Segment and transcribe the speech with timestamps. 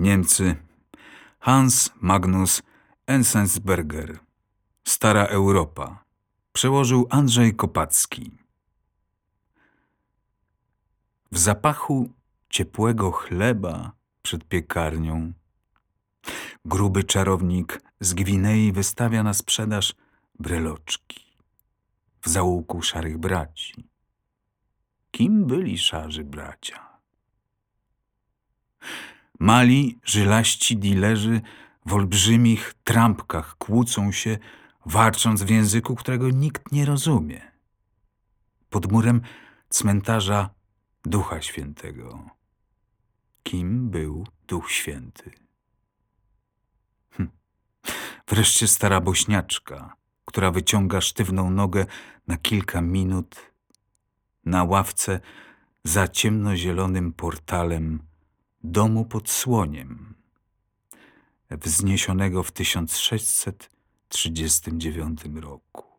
[0.00, 0.56] Niemcy
[1.38, 2.62] Hans Magnus
[3.06, 4.18] Enzensberger
[4.84, 6.04] Stara Europa
[6.52, 8.30] Przełożył Andrzej Kopacki
[11.32, 12.10] W zapachu
[12.48, 13.92] ciepłego chleba
[14.22, 15.32] przed piekarnią
[16.64, 19.94] gruby czarownik z Gwinei wystawia na sprzedaż
[20.38, 21.36] breloczki
[22.22, 23.88] w zaułku szarych braci.
[25.10, 26.89] Kim byli szarzy bracia?
[29.40, 31.40] Mali, żylaści dilerzy
[31.86, 34.38] w olbrzymich trampkach kłócą się,
[34.86, 37.52] warcząc w języku, którego nikt nie rozumie.
[38.70, 39.20] Pod murem
[39.68, 40.50] cmentarza
[41.04, 42.30] Ducha Świętego.
[43.42, 45.30] Kim był Duch Święty?
[47.10, 47.30] Hm.
[48.28, 51.86] Wreszcie stara bośniaczka, która wyciąga sztywną nogę
[52.26, 53.52] na kilka minut
[54.44, 55.20] na ławce
[55.84, 58.09] za ciemnozielonym portalem
[58.64, 60.14] domu pod słoniem,
[61.50, 65.89] wzniesionego w 1639 roku.